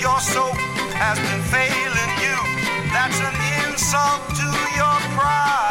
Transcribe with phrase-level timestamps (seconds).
[0.00, 0.56] Your soap
[0.94, 2.36] has been failing you.
[2.92, 5.65] That's an insult to your pride.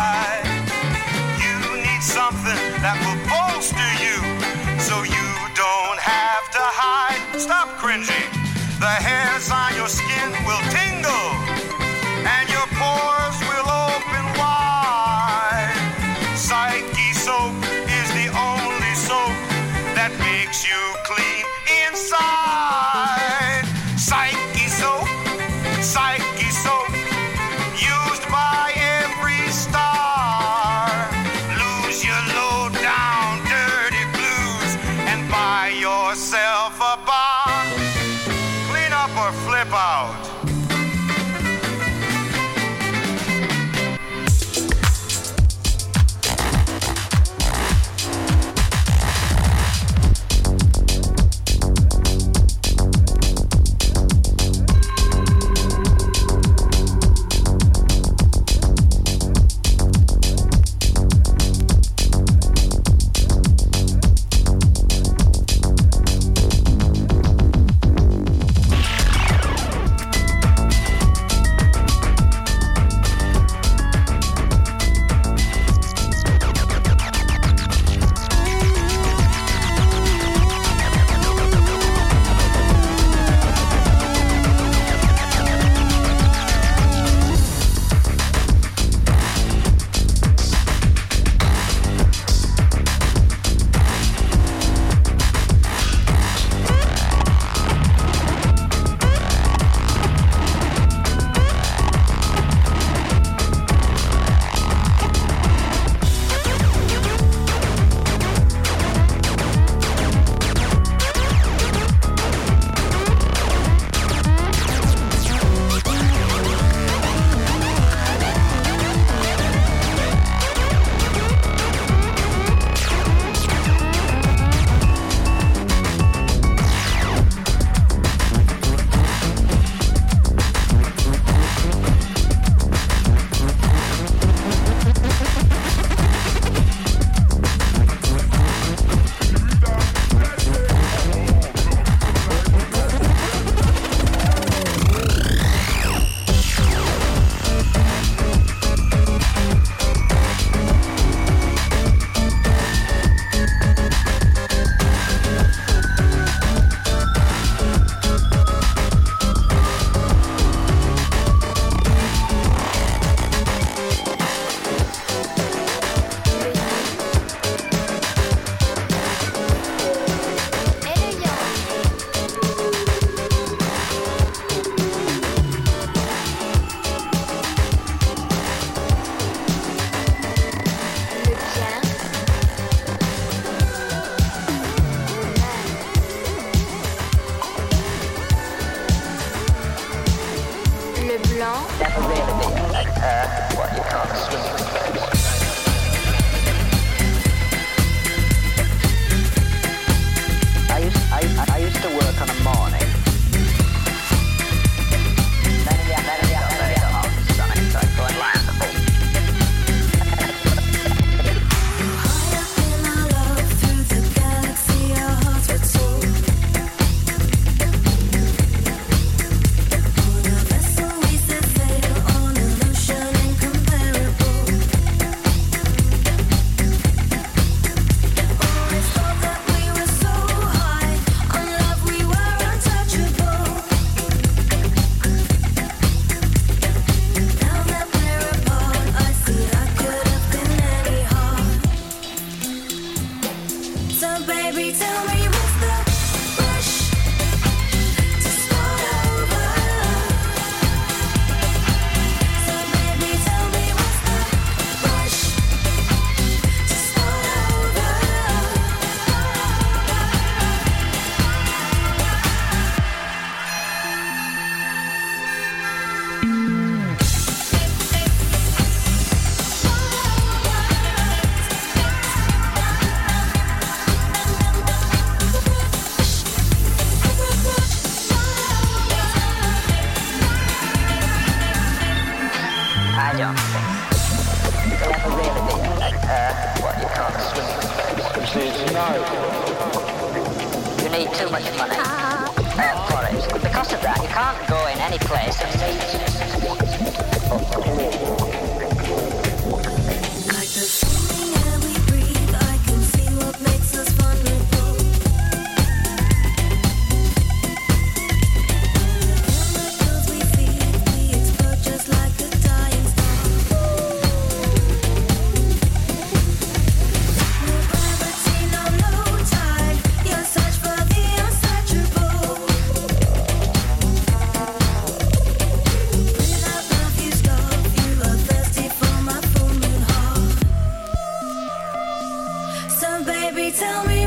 [333.52, 334.05] Tell me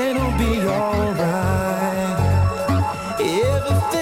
[0.00, 2.18] it'll be alright.
[3.20, 3.99] Everything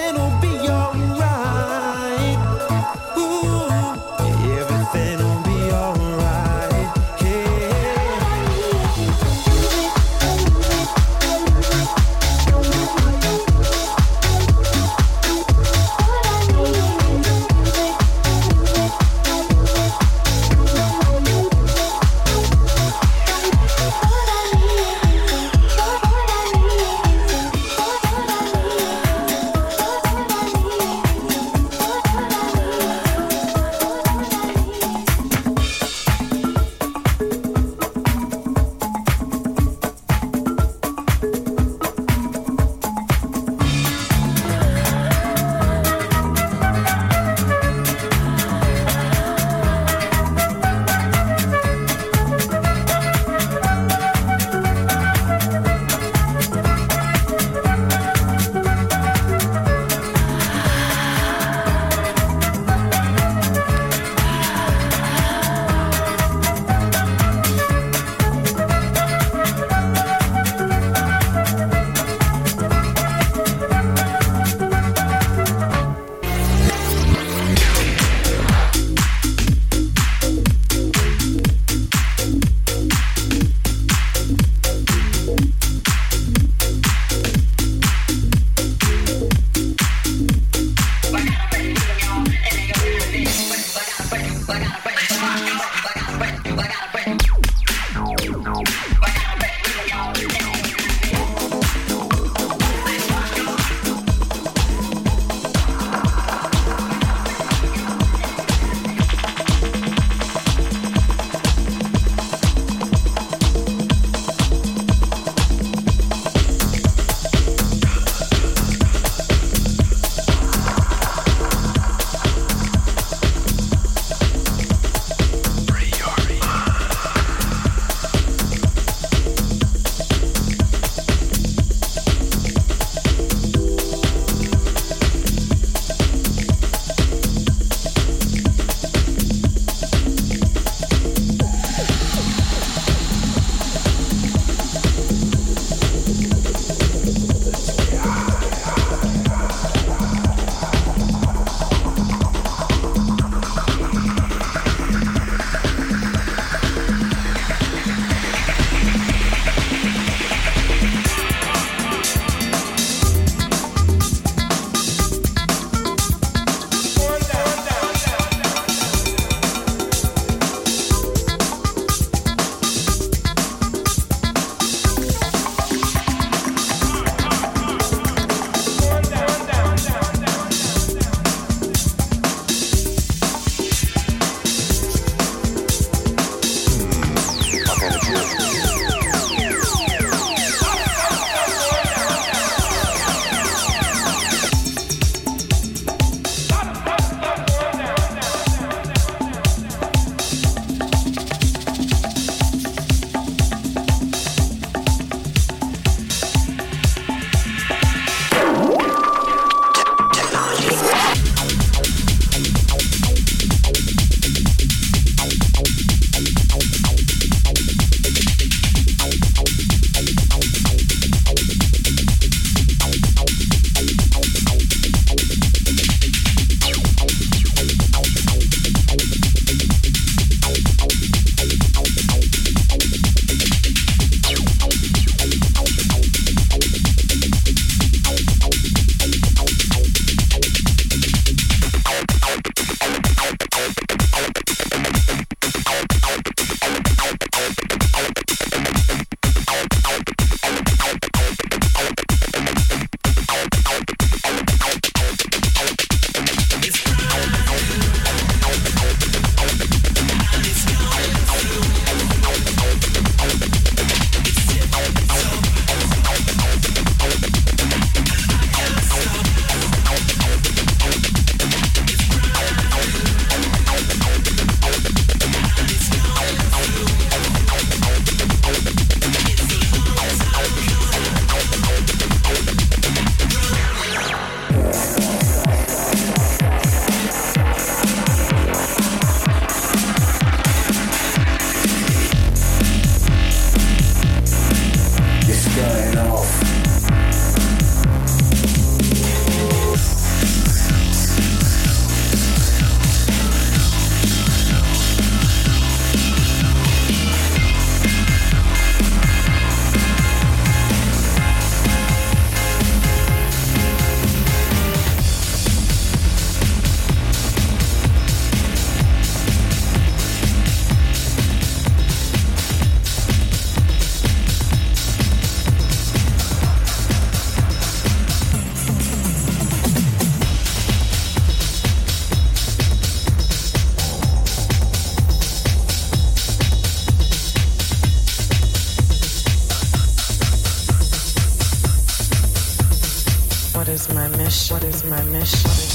[344.29, 344.53] mission?
[344.53, 345.68] What is my mission?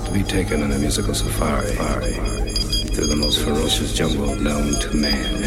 [0.00, 1.72] About to be taken on a musical safari
[2.94, 5.40] through the most ferocious jungle known to man.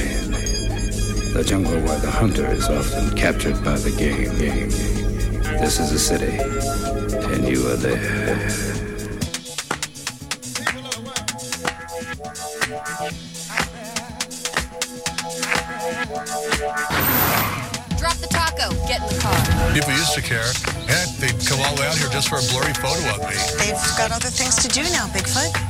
[1.34, 4.70] The jungle where the hunter is often captured by the game.
[5.60, 6.38] This is a city,
[7.34, 8.73] and you are there.
[24.10, 25.63] Got other things to do now, Bigfoot.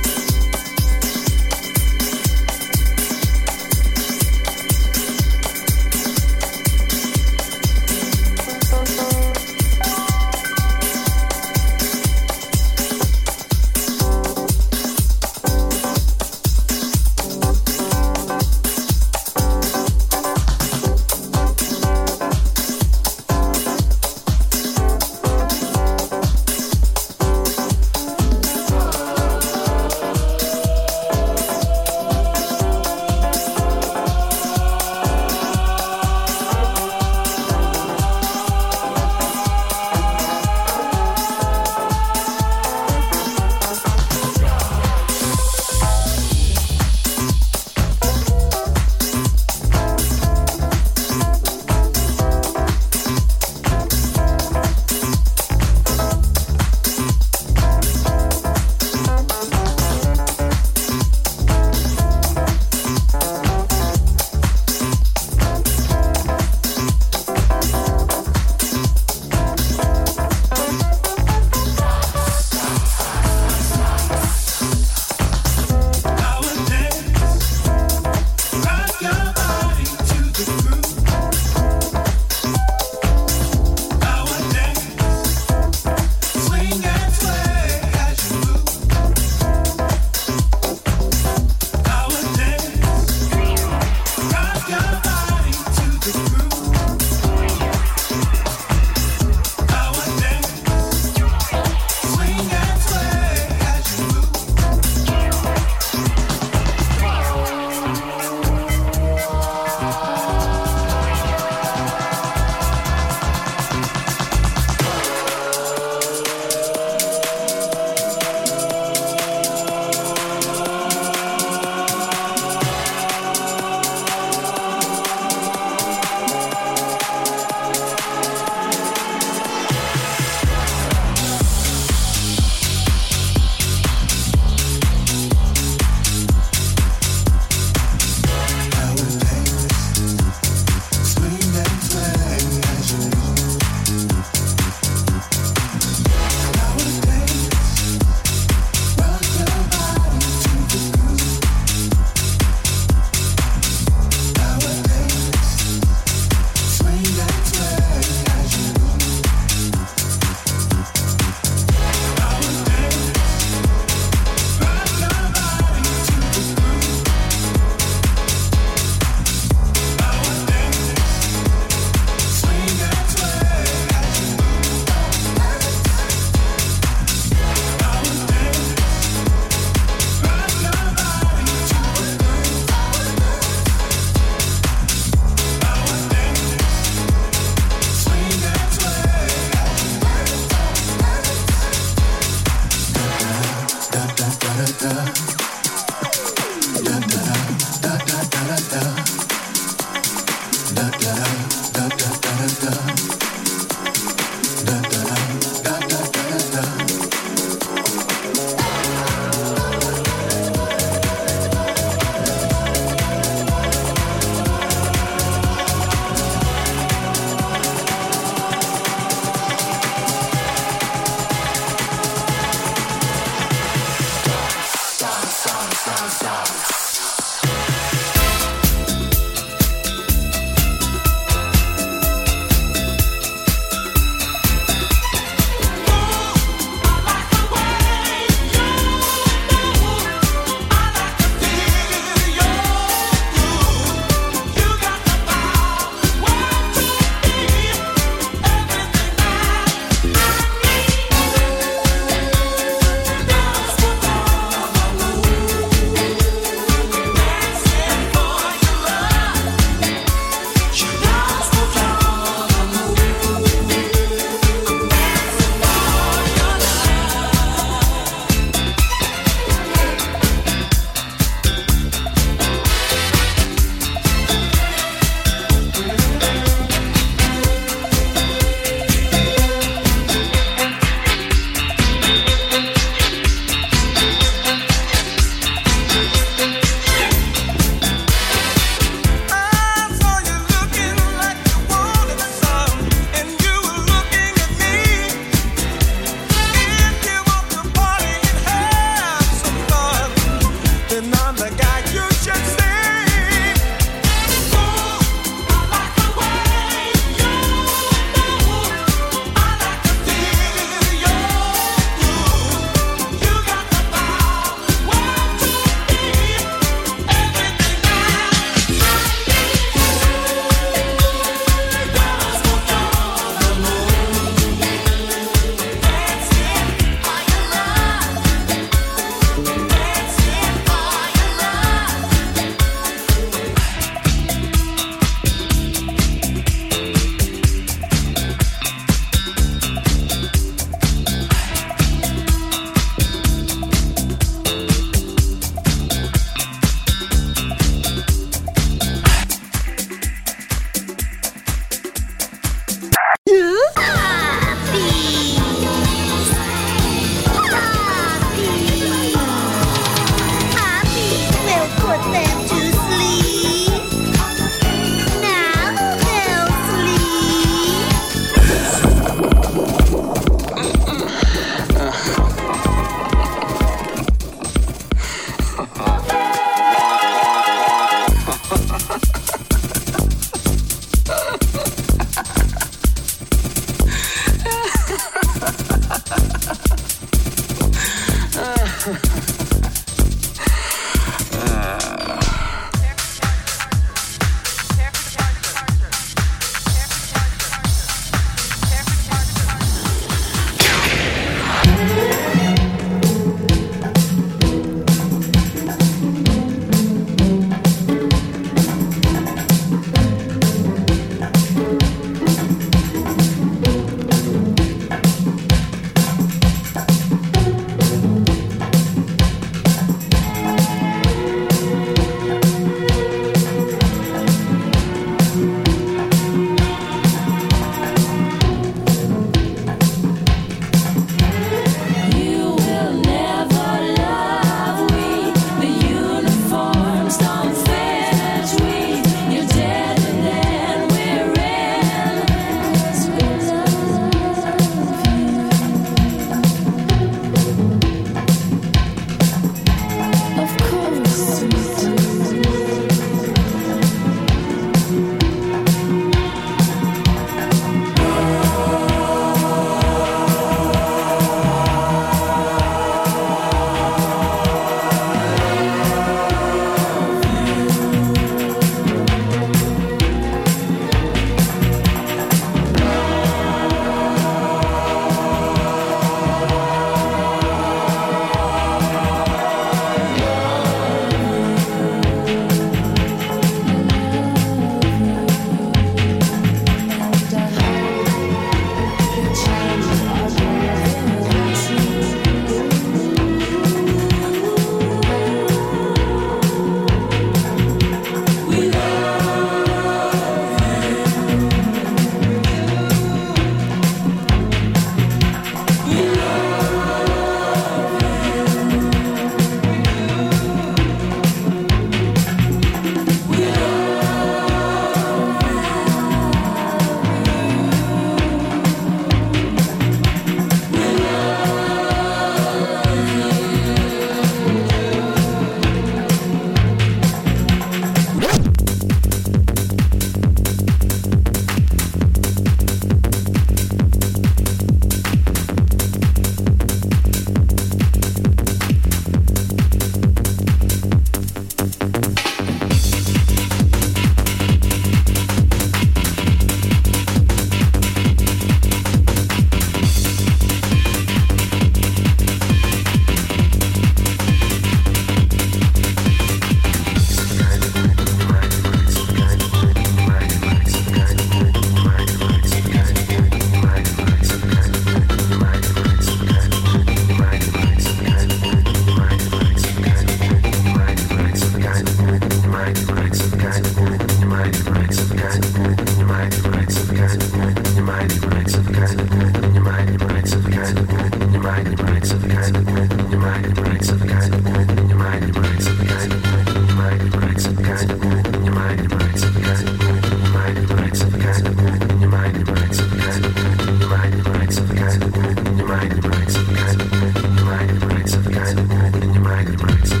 [599.41, 600.00] Michael Branson.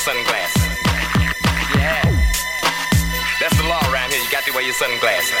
[0.00, 0.62] Your sunglasses.
[1.76, 2.02] Yeah.
[3.40, 4.22] That's the law around here.
[4.22, 5.34] You got to wear your sunglasses.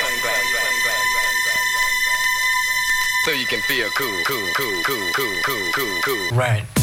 [3.24, 6.36] So you can feel cool, cool, cool, cool, cool, cool, cool, cool.
[6.36, 6.79] Right.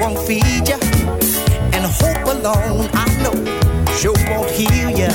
[0.00, 0.78] won't feed you,
[1.74, 3.34] and hope alone, I know,
[3.96, 5.10] sure won't heal you.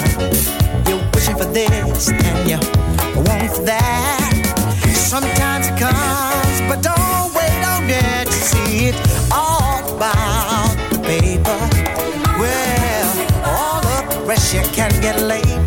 [0.87, 2.57] You're wishing for this, and you
[3.15, 4.33] want for that.
[4.93, 8.95] Sometimes it comes, but don't wait on it to see it
[9.31, 11.59] all about the paper.
[12.39, 13.09] Well,
[13.45, 15.62] all the pressure can get laid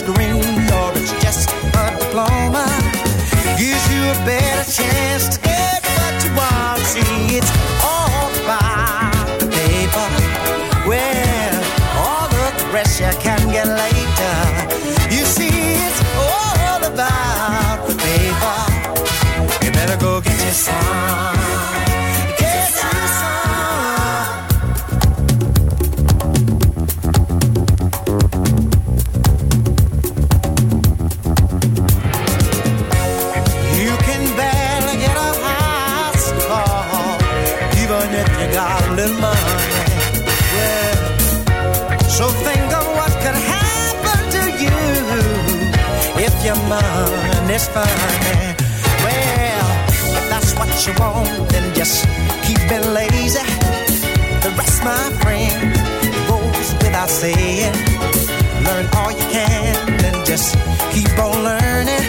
[0.00, 0.39] screen
[47.60, 48.54] is funny.
[49.04, 52.04] Well, if that's what you want, then just
[52.46, 53.44] keep it lazy.
[54.42, 55.74] The rest, my friend,
[56.28, 57.74] goes without saying.
[58.64, 60.56] Learn all you can, and just
[60.92, 61.99] keep on learning.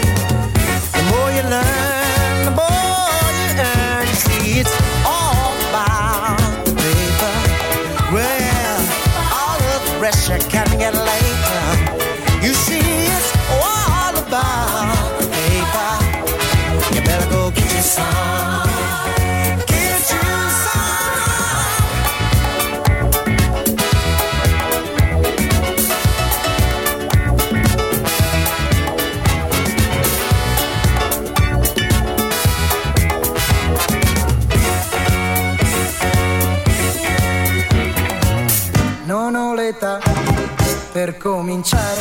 [41.22, 42.00] Cominciare.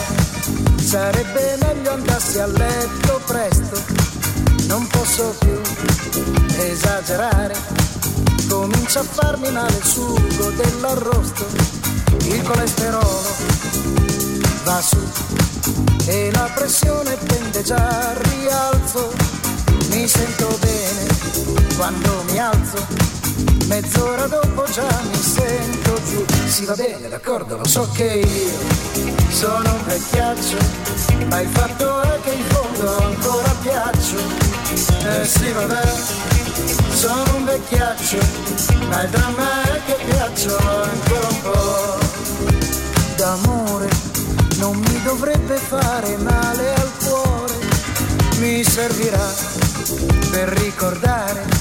[0.77, 3.79] Sarebbe meglio andassi a letto presto.
[4.65, 5.61] Non posso più
[6.57, 7.55] esagerare.
[8.49, 11.45] Comincia a farmi male il sugo dell'arrosto.
[12.23, 13.21] Il colesterolo
[14.63, 14.97] va su
[16.07, 19.13] e la pressione tende già al rialzo.
[19.89, 21.07] Mi sento bene
[21.77, 23.10] quando mi alzo.
[23.67, 26.25] Mezz'ora dopo già mi sento giù.
[26.47, 30.57] Si va bene, d'accordo, lo so che io sono un vecchiaccio,
[31.27, 34.17] ma il fatto è che in fondo ancora piaccio.
[35.03, 35.93] Eh sì, vabbè,
[36.93, 38.17] sono un vecchiaccio,
[38.89, 41.99] ma il dramma è che piaccio ancora un po'
[43.15, 43.89] d'amore.
[44.57, 47.55] Non mi dovrebbe fare male al cuore,
[48.39, 49.33] mi servirà
[50.29, 51.60] per ricordare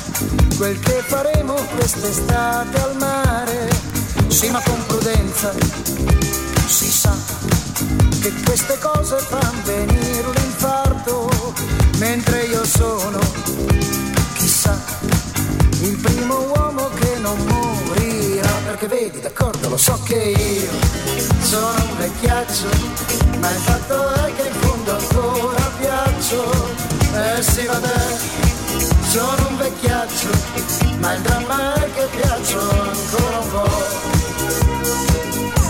[0.57, 3.69] quel che faremo quest'estate al mare.
[4.29, 5.53] Sì, ma con prudenza,
[6.67, 7.15] si sa
[8.21, 11.29] che queste cose fanno venire un infarto,
[11.99, 13.19] mentre io sono,
[14.35, 14.79] chissà,
[15.81, 18.49] il primo uomo che non morirà.
[18.67, 20.71] Perché vedi, d'accordo, lo so che io
[21.43, 22.69] sono un vecchiaccio,
[23.41, 26.99] ma il fatto è che in fondo ancora piaccio.
[27.13, 28.50] Eh sì, vabbè,
[29.11, 30.29] sono un vecchiaccio,
[31.01, 33.69] ma il dramma è che piaccio ancora un po'.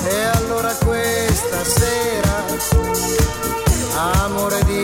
[0.07, 2.45] E allora questa sera,
[4.25, 4.80] amore di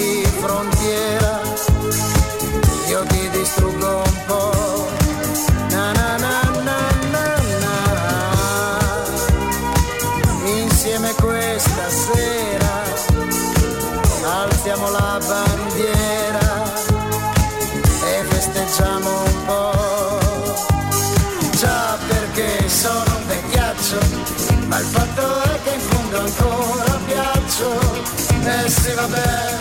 [28.69, 29.59] Sì vabbè,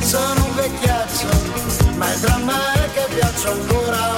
[0.00, 1.26] sono un vecchiaccio,
[1.96, 4.15] ma il dramma è che piaccio ancora